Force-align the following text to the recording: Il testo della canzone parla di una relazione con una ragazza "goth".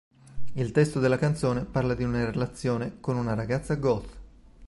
Il 0.53 0.71
testo 0.71 0.99
della 0.99 1.19
canzone 1.19 1.63
parla 1.63 1.93
di 1.93 2.03
una 2.03 2.25
relazione 2.25 2.99
con 2.99 3.17
una 3.17 3.35
ragazza 3.35 3.75
"goth". 3.75 4.17